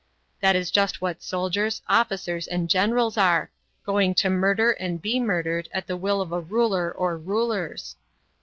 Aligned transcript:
That 0.39 0.55
is 0.55 0.71
just 0.71 0.99
what 0.99 1.21
soldiers, 1.21 1.83
officers, 1.87 2.47
and 2.47 2.67
generals 2.71 3.17
are, 3.19 3.51
going 3.85 4.15
to 4.15 4.31
murder 4.31 4.71
and 4.71 4.99
be 4.99 5.19
murdered 5.19 5.69
at 5.73 5.85
the 5.85 5.95
will 5.95 6.21
of 6.21 6.31
a 6.31 6.39
ruler 6.41 6.91
or 6.91 7.19
rulers. 7.19 7.95